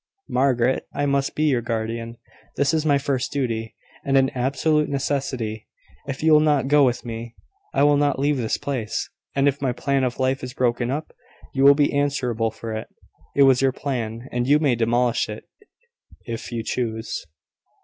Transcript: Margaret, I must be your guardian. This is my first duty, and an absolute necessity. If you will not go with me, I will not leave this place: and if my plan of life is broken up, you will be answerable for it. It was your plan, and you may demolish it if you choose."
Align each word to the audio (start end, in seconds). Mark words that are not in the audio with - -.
Margaret, 0.29 0.87
I 0.95 1.05
must 1.05 1.35
be 1.35 1.43
your 1.43 1.61
guardian. 1.61 2.17
This 2.57 2.73
is 2.73 2.87
my 2.87 2.97
first 2.97 3.31
duty, 3.31 3.75
and 4.03 4.17
an 4.17 4.31
absolute 4.31 4.89
necessity. 4.89 5.67
If 6.07 6.23
you 6.23 6.33
will 6.33 6.39
not 6.39 6.67
go 6.67 6.83
with 6.83 7.05
me, 7.05 7.35
I 7.71 7.83
will 7.83 7.97
not 7.97 8.17
leave 8.17 8.37
this 8.37 8.57
place: 8.57 9.11
and 9.35 9.47
if 9.47 9.61
my 9.61 9.73
plan 9.73 10.03
of 10.03 10.17
life 10.17 10.43
is 10.43 10.55
broken 10.55 10.89
up, 10.89 11.13
you 11.53 11.63
will 11.63 11.75
be 11.75 11.93
answerable 11.93 12.49
for 12.49 12.73
it. 12.73 12.87
It 13.35 13.43
was 13.43 13.61
your 13.61 13.73
plan, 13.73 14.27
and 14.31 14.47
you 14.47 14.57
may 14.57 14.73
demolish 14.73 15.29
it 15.29 15.43
if 16.25 16.51
you 16.51 16.63
choose." 16.63 17.23